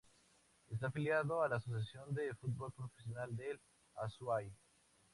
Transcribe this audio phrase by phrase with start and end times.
[0.71, 3.59] Está afiliado a la Asociación de Fútbol Profesional del
[3.97, 4.51] Azuay.